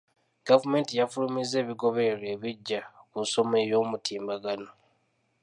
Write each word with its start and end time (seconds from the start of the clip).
Gavumenti 0.47 0.91
yafulumizza 0.99 1.55
ebigobererwa 1.63 2.27
ebiggya 2.35 2.81
ku 3.09 3.17
nsoma 3.25 3.55
ey'omutimbagano. 3.63 4.69